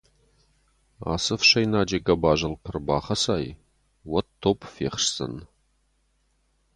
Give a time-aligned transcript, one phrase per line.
[1.11, 3.45] Ацы ӕфсӕйнаджы гӕбазыл куы ӕрбахӕцай,
[4.11, 5.33] уӕд топп фехсдзӕн.